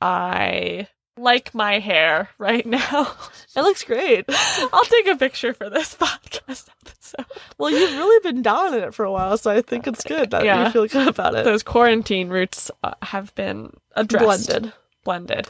[0.00, 3.12] I like my hair right now.
[3.56, 4.24] It looks great.
[4.28, 7.26] I'll take a picture for this podcast episode.
[7.58, 10.30] Well, you've really been down in it for a while, so I think it's good
[10.30, 10.66] that Yeah.
[10.66, 11.44] you feel good about it.
[11.44, 14.48] Those quarantine roots uh, have been addressed.
[14.48, 14.72] Blended.
[15.08, 15.48] Blended,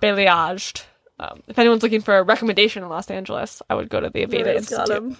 [0.00, 0.84] balayaged.
[1.20, 4.24] Um, if anyone's looking for a recommendation in Los Angeles, I would go to the
[4.24, 5.18] Aveda Institute.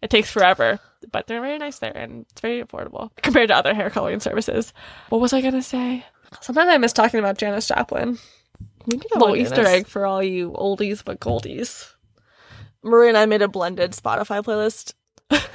[0.00, 3.74] It takes forever, but they're very nice there and it's very affordable compared to other
[3.74, 4.72] hair coloring services.
[5.10, 6.06] What was I gonna say?
[6.40, 8.18] Sometimes I miss talking about Janis Joplin.
[8.86, 11.92] We go Little Easter egg for all you oldies but goldies.
[12.82, 14.94] Marie and I made a blended Spotify playlist.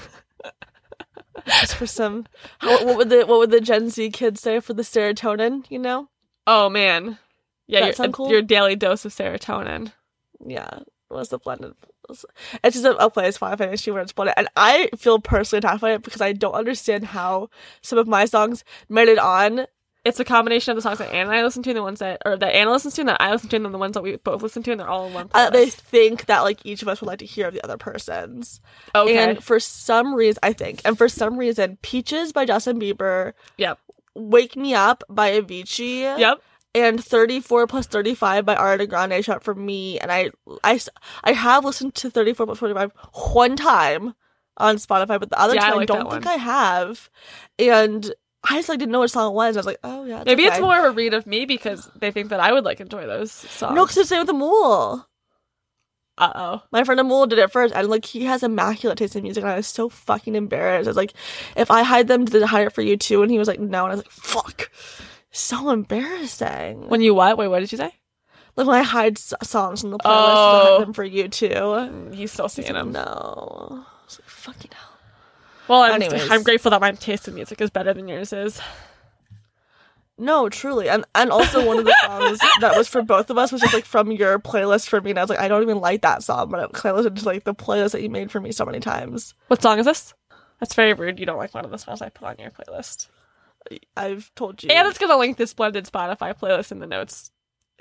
[1.48, 2.28] Just for some,
[2.62, 5.66] what, what would the what would the Gen Z kids say for the serotonin?
[5.70, 6.10] You know,
[6.50, 7.20] Oh man,
[7.68, 8.30] yeah, your, sound cool?
[8.32, 9.92] your daily dose of serotonin.
[10.46, 11.74] yeah, was the blended.
[12.10, 12.26] It's
[12.76, 15.92] just a, a playlist Spotify and she it's blended, and I feel personally attacked by
[15.94, 17.50] it because I don't understand how
[17.82, 19.68] some of my songs made it on.
[20.06, 22.00] It's a combination of the songs that Anna and I listen to, and the ones
[22.00, 23.94] that, or that Anna listens to, and that I listen to, and then the ones
[23.96, 26.66] that we both listen to, and they're all in one Uh, they think that like
[26.66, 28.62] each of us would like to hear of the other person's.
[28.96, 29.18] okay.
[29.18, 33.80] And for some reason, I think, and for some reason, Peaches by Justin Bieber, yep.
[34.16, 36.42] Wake Me Up by Avicii, Yep.
[36.78, 40.00] And 34 plus 35 by Ariana Grande shot for me.
[40.00, 40.32] And I,
[40.64, 40.80] I,
[41.24, 42.92] I have listened to 34 plus 35
[43.34, 44.14] one time
[44.58, 46.26] on Spotify, but the other Yeah, time I, like don't think.
[46.28, 47.10] I have.
[47.60, 48.14] And
[48.50, 49.58] I just like didn't know what song it was.
[49.58, 52.12] I was like, oh yeah, Maybe it's more of a read of me because they
[52.12, 53.76] think that I would like enjoy those songs.
[53.76, 55.08] No, because it's the same with the Mule.
[56.18, 56.64] uh oh.
[56.72, 59.52] My friend Amul did it first, and like he has immaculate taste in music, and
[59.52, 60.88] I was so fucking embarrassed.
[60.88, 61.14] I was like,
[61.56, 63.22] if I hide them, did I hide it for you too?
[63.22, 64.72] And he was like, no, and I was like, fuck,
[65.40, 66.88] so embarrassing.
[66.90, 67.38] When you what?
[67.38, 67.92] Wait, what did you say?
[68.56, 70.78] like when I hide s- songs from the playlist, Oh.
[70.78, 71.48] hide them for you too.
[71.50, 72.92] Mm, He's still He's seeing them.
[72.92, 74.90] no, I was like, fucking hell.
[75.68, 76.32] Well, I'm, Anyways.
[76.32, 78.60] I'm grateful that my taste in music is better than yours is.
[80.20, 83.52] No, truly, and and also one of the songs that was for both of us
[83.52, 85.78] was just like from your playlist for me, and I was like, I don't even
[85.80, 88.52] like that song, but I listened to like the playlist that you made for me
[88.52, 89.36] so many times.
[89.48, 90.16] What song is this?
[90.60, 91.20] That's very rude.
[91.20, 93.10] You don't like one of the songs I put on your playlist.
[93.96, 94.70] I've told you.
[94.70, 97.32] Anna's gonna link this blended Spotify playlist in the notes.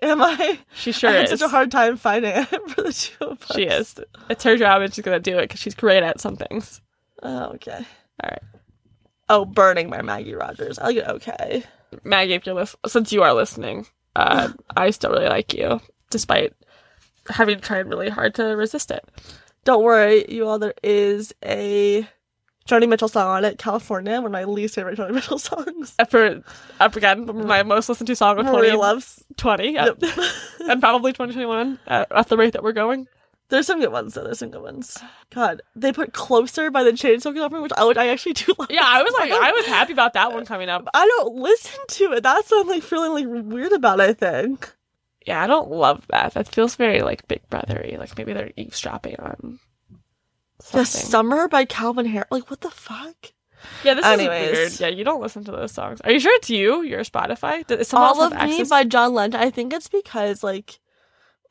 [0.02, 0.58] Am I?
[0.74, 1.30] She sure I is.
[1.30, 3.56] such a hard time finding it for the two of us.
[3.56, 3.94] she is.
[4.28, 6.80] It's her job, and she's gonna do it because she's great at some things.
[7.22, 7.84] Oh, okay.
[8.22, 8.42] All right,
[9.28, 10.78] Oh, Burning by Maggie Rogers.
[10.78, 11.64] I like it okay.
[12.04, 16.52] Maggie, if you're lis- since you are listening, uh, I still really like you, despite
[17.28, 19.04] having tried really hard to resist it.
[19.64, 20.58] Don't worry, you all.
[20.58, 22.06] There is a
[22.66, 25.94] Joni Mitchell song on it, California, one of my least favorite Joni Mitchell songs.
[25.98, 26.42] Uh, For
[26.80, 29.24] up again, my most listened to song of Maria 20, loves.
[29.36, 29.72] 20.
[29.72, 30.02] Yep.
[30.68, 33.06] and probably 2021 at, at the rate that we're going.
[33.48, 34.24] There's some good ones though.
[34.24, 34.98] There's some good ones.
[35.30, 37.96] God, they put "Closer" by the Chainsmokers me, which I would.
[37.96, 38.70] I actually do like.
[38.70, 40.88] Yeah, I was like, I was happy about that one coming up.
[40.92, 42.22] I don't listen to it.
[42.24, 44.00] That's what I'm like feeling like weird about.
[44.00, 44.72] I think.
[45.26, 46.34] Yeah, I don't love that.
[46.34, 47.98] That feels very like Big Brothery.
[47.98, 49.60] Like maybe they're eavesdropping on
[50.72, 50.84] The.
[50.84, 52.28] Summer by Calvin Harris.
[52.30, 53.32] Like what the fuck?
[53.84, 54.50] yeah, this Anyways.
[54.50, 54.80] is weird.
[54.80, 56.00] Yeah, you don't listen to those songs.
[56.02, 56.82] Are you sure it's you?
[56.82, 57.66] Your Spotify?
[57.66, 59.42] Does someone All else of Me by John Legend.
[59.42, 60.78] I think it's because like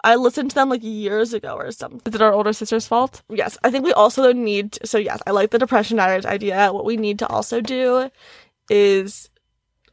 [0.03, 2.01] I listened to them like years ago or something.
[2.05, 3.23] Is it our older sister's fault?
[3.29, 4.77] Yes, I think we also need.
[4.85, 6.71] So yes, I like the depression addict idea.
[6.71, 8.09] What we need to also do
[8.69, 9.29] is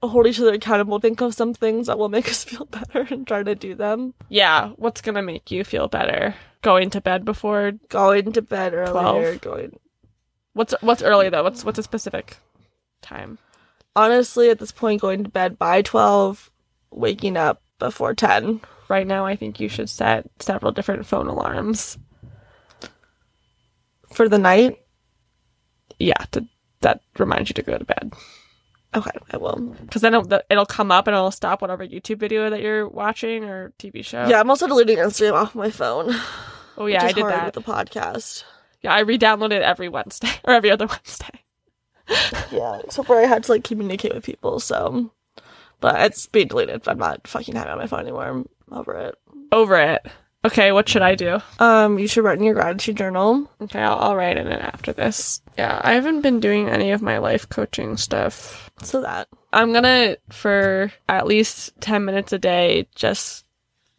[0.02, 0.98] hold each other accountable.
[0.98, 4.14] Think of some things that will make us feel better and try to do them.
[4.28, 4.70] Yeah.
[4.76, 6.34] What's gonna make you feel better?
[6.62, 7.72] Going to bed before?
[7.88, 9.36] Going to bed earlier.
[9.38, 9.78] Going.
[10.54, 11.42] What's what's early though?
[11.42, 12.36] What's what's a specific
[13.00, 13.38] time?
[13.96, 16.50] Honestly, at this point, going to bed by twelve,
[16.90, 18.60] waking up before ten.
[18.88, 21.98] Right now, I think you should set several different phone alarms.
[24.12, 24.76] For the night,
[25.98, 26.46] Yeah, to,
[26.82, 28.12] that reminds you to go to bed.
[28.94, 29.74] okay, I will.
[29.80, 33.44] Because then it'll, it'll come up and it'll stop whatever YouTube video that you're watching
[33.44, 34.26] or TV show.
[34.28, 36.14] Yeah, I'm also deleting Instagram off my phone.
[36.76, 37.44] Oh yeah, I did that.
[37.46, 38.44] with the podcast.
[38.82, 41.40] Yeah, I re-downloaded it every Wednesday or every other Wednesday.
[42.50, 44.60] Yeah, except where I had to like communicate with people.
[44.60, 45.10] So,
[45.80, 46.86] but it's being deleted.
[46.86, 48.26] I'm not fucking having it on my phone anymore.
[48.26, 49.14] I'm over it.
[49.50, 50.06] Over it.
[50.44, 51.38] Okay, what should I do?
[51.60, 53.48] Um, you should write in your gratitude journal.
[53.62, 55.40] Okay, I'll, I'll write in it after this.
[55.56, 58.70] Yeah, I haven't been doing any of my life coaching stuff.
[58.82, 63.44] So that I'm gonna, for at least 10 minutes a day, just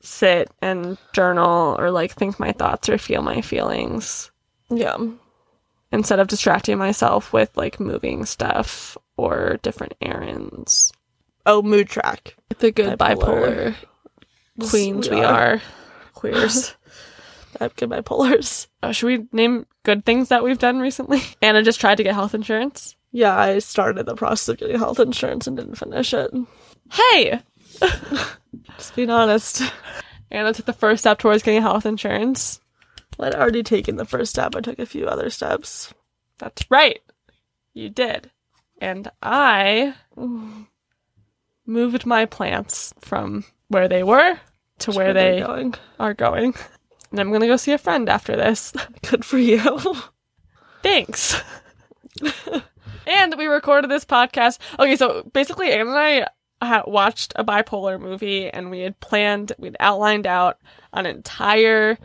[0.03, 4.29] sit and journal or like think my thoughts or feel my feelings
[4.69, 4.97] yeah,
[5.91, 10.91] instead of distracting myself with like moving stuff or different errands.
[11.45, 12.35] Oh, mood track.
[12.59, 13.75] The good Bipolar.
[14.57, 15.53] bipolar, queens we we are.
[15.55, 15.61] are.
[16.13, 16.75] Queers.
[17.59, 18.67] I'm good bipolars.
[18.81, 21.21] Uh, should we name good things that we've done recently?
[21.41, 22.95] Anna just tried to get health insurance.
[23.11, 26.31] Yeah, I started the process of getting health insurance and didn't finish it.
[26.91, 27.41] Hey!
[28.77, 29.61] Just being honest.
[30.31, 32.59] Anna took the first step towards getting health insurance.
[33.17, 34.55] Well, I'd already taken the first step.
[34.55, 35.93] I took a few other steps.
[36.39, 37.01] That's right.
[37.73, 38.31] You did.
[38.81, 39.95] And I
[41.65, 44.39] moved my plants from where they were
[44.79, 45.73] to where they going.
[45.99, 46.55] are going.
[47.11, 48.73] And I'm going to go see a friend after this.
[49.09, 49.95] Good for you.
[50.81, 51.41] Thanks.
[53.07, 54.57] and we recorded this podcast.
[54.79, 56.27] Okay, so basically, Anne and I
[56.65, 60.59] ha- watched a bipolar movie, and we had planned, we'd outlined out
[60.93, 61.97] an entire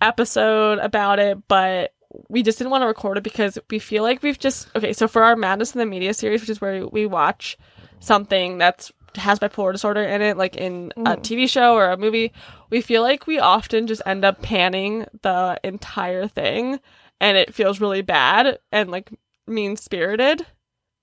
[0.00, 1.92] episode about it, but
[2.28, 4.92] we just didn't want to record it because we feel like we've just okay.
[4.92, 7.58] So for our Madness in the Media series, which is where we watch
[8.00, 11.16] something that's has bipolar disorder in it, like in a mm.
[11.18, 12.32] TV show or a movie,
[12.70, 16.78] we feel like we often just end up panning the entire thing
[17.20, 19.10] and it feels really bad and like
[19.46, 20.44] mean spirited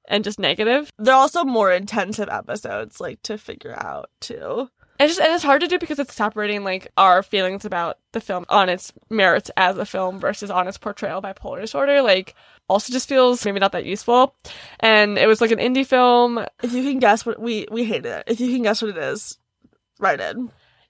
[0.07, 0.91] and just negative.
[0.97, 4.69] They're also more intensive episodes, like to figure out too.
[4.99, 8.21] And just and it's hard to do because it's separating like our feelings about the
[8.21, 12.01] film on its merits as a film versus on its portrayal of bipolar disorder.
[12.01, 12.35] Like
[12.67, 14.35] also just feels maybe not that useful.
[14.79, 16.45] And it was like an indie film.
[16.61, 18.23] If you can guess what we we hated it.
[18.27, 19.37] If you can guess what it is,
[19.99, 20.37] write it.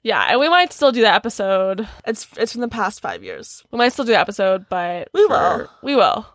[0.03, 1.87] Yeah, and we might still do that episode.
[2.05, 3.63] It's it's from the past five years.
[3.71, 5.69] We might still do that episode, but We will.
[5.81, 6.25] We will.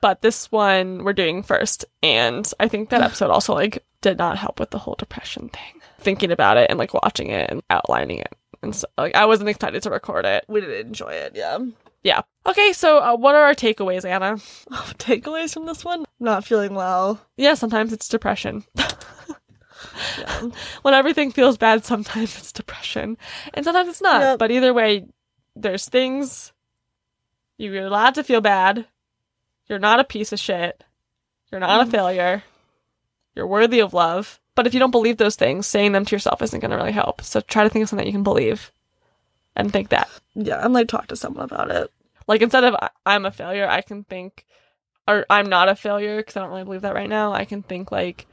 [0.00, 4.38] But this one we're doing first, and I think that episode also like did not
[4.38, 5.80] help with the whole depression thing.
[5.98, 9.50] Thinking about it and like watching it and outlining it, and so like I wasn't
[9.50, 10.44] excited to record it.
[10.48, 11.32] We didn't enjoy it.
[11.34, 11.58] Yeah.
[12.02, 12.22] Yeah.
[12.46, 14.36] Okay, so uh, what are our takeaways, Anna?
[14.96, 17.20] Takeaways from this one: not feeling well.
[17.36, 18.64] Yeah, sometimes it's depression.
[20.18, 20.48] Yeah.
[20.82, 23.16] when everything feels bad, sometimes it's depression,
[23.54, 24.20] and sometimes it's not.
[24.20, 24.38] Yep.
[24.38, 25.06] But either way,
[25.56, 26.52] there's things
[27.58, 28.86] you're allowed to feel bad.
[29.70, 30.82] You're not a piece of shit.
[31.52, 31.92] You're not a mm.
[31.92, 32.42] failure.
[33.36, 34.40] You're worthy of love.
[34.56, 36.90] But if you don't believe those things, saying them to yourself isn't going to really
[36.90, 37.22] help.
[37.22, 38.72] So try to think of something that you can believe,
[39.54, 40.08] and think that.
[40.34, 41.88] yeah, I'm like talk to someone about it.
[42.26, 44.44] Like instead of "I- I'm a failure, I can think,
[45.06, 47.32] or I'm not a failure because I don't really believe that right now.
[47.32, 48.26] I can think like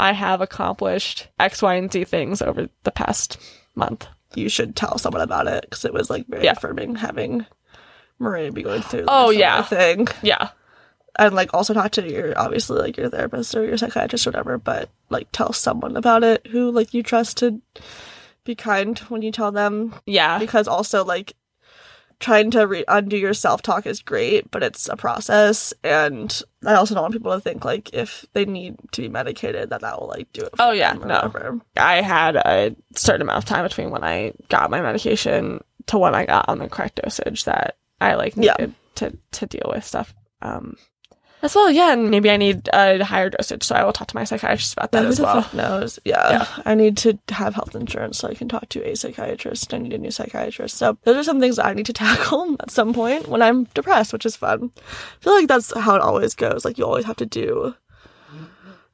[0.00, 3.36] I have accomplished X, Y, and Z things over the past
[3.74, 4.06] month.
[4.34, 6.52] You should tell someone about it because it was like very Yeah.
[6.52, 7.44] affirming having
[8.18, 9.04] Maria be going through.
[9.06, 9.62] Oh, yeah.
[9.62, 10.08] thing.
[10.22, 10.50] Yeah,
[11.18, 14.58] and like also talk to your obviously like your therapist or your psychiatrist or whatever
[14.58, 17.60] but like tell someone about it who like you trust to
[18.44, 21.34] be kind when you tell them yeah, because also like
[22.20, 26.92] trying to re- undo your self-talk is great but it's a process and i also
[26.94, 30.08] don't want people to think like if they need to be medicated that that will
[30.08, 31.14] like do it for Oh, yeah, them or no.
[31.14, 31.60] whatever.
[31.76, 36.14] I had a certain amount of time between when I got my medication to when
[36.14, 38.54] I got on the correct dosage that I like Yeah.
[38.58, 40.12] needed to to deal with stuff.
[40.42, 40.76] Um,
[41.42, 44.16] as well, yeah, and maybe I need a higher dosage, so I will talk to
[44.16, 45.48] my psychiatrist about that Who as well.
[45.52, 45.98] knows?
[46.04, 46.30] Yeah.
[46.30, 46.62] Yeah.
[46.64, 49.72] I need to have health insurance so I can talk to a psychiatrist.
[49.72, 50.76] I need a new psychiatrist.
[50.76, 53.64] So those are some things that I need to tackle at some point when I'm
[53.74, 54.70] depressed, which is fun.
[54.76, 56.64] I feel like that's how it always goes.
[56.64, 57.74] Like you always have to do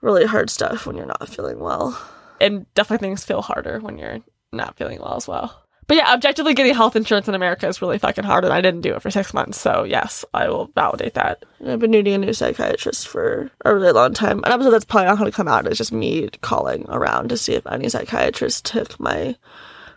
[0.02, 1.98] really hard stuff when you're not feeling well.
[2.40, 4.18] and definitely things feel harder when you're
[4.52, 5.63] not feeling well as well.
[5.86, 8.80] But yeah, objectively getting health insurance in America is really fucking hard, and I didn't
[8.80, 9.60] do it for six months.
[9.60, 11.44] So yes, I will validate that.
[11.66, 14.42] I've been needing a new psychiatrist for a really long time.
[14.44, 17.36] An episode that's probably not going to come out is just me calling around to
[17.36, 19.36] see if any psychiatrist took my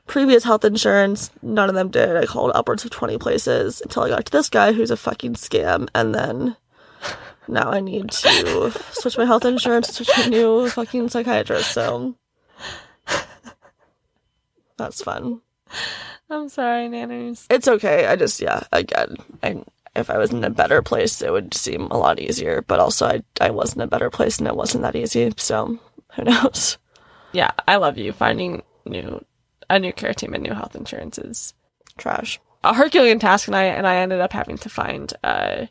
[0.08, 1.30] previous health insurance.
[1.42, 2.18] None of them did.
[2.18, 5.36] I called upwards of 20 places until I got to this guy who's a fucking
[5.36, 5.88] scam.
[5.94, 6.58] And then
[7.48, 11.72] now I need to switch my health insurance to a new fucking psychiatrist.
[11.72, 12.16] So
[14.78, 15.42] that's fun.
[16.30, 17.46] I'm sorry, nanners.
[17.50, 18.06] It's okay.
[18.06, 19.64] I just, yeah, again, I,
[19.96, 22.62] if I was in a better place, it would seem a lot easier.
[22.68, 25.32] But also, I, I was in a better place and it wasn't that easy.
[25.38, 25.80] So
[26.16, 26.78] who knows?
[27.32, 28.12] Yeah, I love you.
[28.14, 29.24] Finding new
[29.70, 31.54] a new care team and new health insurance is
[31.98, 32.40] Trash.
[32.64, 35.68] a Herculean task, and I and I ended up having to find a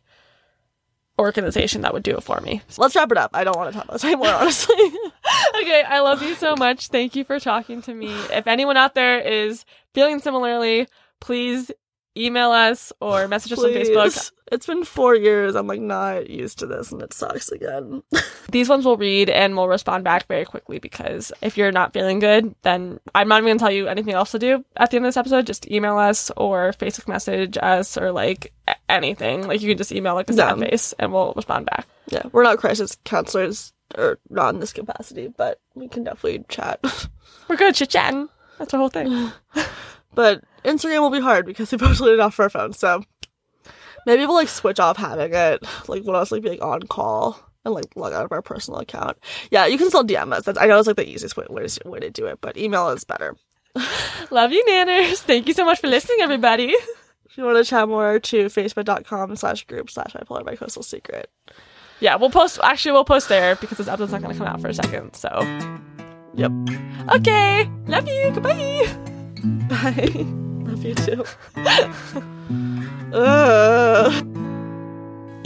[1.18, 2.62] organization that would do it for me.
[2.68, 3.30] So Let's wrap it up.
[3.34, 4.76] I don't want to talk about this anymore, honestly.
[5.60, 6.88] okay, I love you so much.
[6.88, 8.12] Thank you for talking to me.
[8.30, 9.64] If anyone out there is
[9.94, 10.88] feeling similarly,
[11.20, 11.70] please
[12.16, 14.32] email us or message us on Facebook.
[14.52, 15.56] It's been four years.
[15.56, 18.02] I'm like not used to this and it sucks again.
[18.52, 22.20] These ones we'll read and we'll respond back very quickly because if you're not feeling
[22.20, 25.04] good, then I'm not even gonna tell you anything else to do at the end
[25.04, 25.46] of this episode.
[25.46, 28.52] Just email us or Facebook message us or like
[28.88, 29.46] anything.
[29.48, 30.68] Like you can just email like a sad Yeah.
[30.68, 31.86] face and we'll respond back.
[32.08, 33.72] yeah, we're not crisis counselors.
[33.98, 36.80] or not in this capacity, but we can definitely chat.
[37.48, 38.28] We're good chit chatting.
[38.58, 39.30] That's our whole thing.
[40.14, 43.02] but Instagram will be hard because we both it off for our phones, so
[44.06, 45.64] maybe we'll like switch off having it.
[45.88, 48.80] Like when I was like being on call and like log out of our personal
[48.80, 49.18] account.
[49.50, 50.44] Yeah, you can still DM us.
[50.44, 52.56] That's I know it's like the easiest way, way, to, way to do it, but
[52.56, 53.36] email is better.
[54.30, 55.18] Love you, Nanners.
[55.18, 56.74] Thank you so much for listening, everybody.
[57.28, 61.30] If you want to chat more to facebook.com slash group slash bipolar bicoastal secret.
[62.00, 64.68] Yeah, we'll post actually we'll post there because this episode's not gonna come out for
[64.68, 65.28] a second, so
[66.34, 66.52] Yep.
[67.14, 67.70] Okay.
[67.86, 68.30] Love you.
[68.32, 68.86] Goodbye.
[69.68, 70.42] Bye.
[70.76, 71.24] Love you too.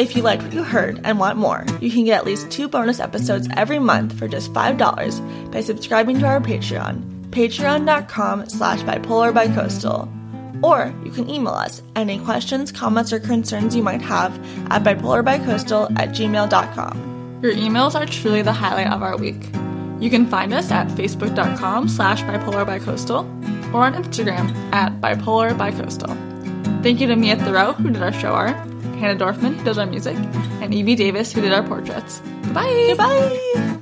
[0.01, 2.69] If you liked what you heard and want more, you can get at least two
[2.69, 9.31] bonus episodes every month for just $5 by subscribing to our Patreon, patreon.com slash bipolar
[9.31, 10.09] bicoastal.
[10.65, 14.33] Or you can email us any questions, comments, or concerns you might have
[14.71, 17.41] at bipolarbicoastal at gmail.com.
[17.43, 19.51] Your emails are truly the highlight of our week.
[20.01, 26.83] You can find us at facebook.com slash bipolarbicoastal or on Instagram at bipolar bipolarbicoastal.
[26.83, 28.57] Thank you to Mia Thoreau, who did our show art,
[28.99, 30.17] Hannah Dorfman, who does our music,
[30.61, 32.21] and Evie Davis, who did our portraits.
[32.43, 32.87] Goodbye!
[32.89, 33.81] Goodbye!